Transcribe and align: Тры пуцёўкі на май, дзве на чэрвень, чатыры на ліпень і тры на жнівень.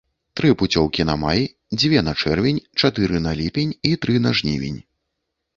Тры 0.39 0.49
пуцёўкі 0.61 1.05
на 1.09 1.15
май, 1.23 1.41
дзве 1.79 1.99
на 2.09 2.13
чэрвень, 2.23 2.63
чатыры 2.83 3.21
на 3.27 3.37
ліпень 3.43 3.77
і 3.91 3.93
тры 4.07 4.15
на 4.25 4.31
жнівень. 4.41 4.85